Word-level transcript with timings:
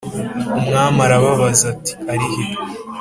Umwami 0.59 0.99
arababaza 1.07 1.63
ati 1.73 1.93
arihe 2.13 2.43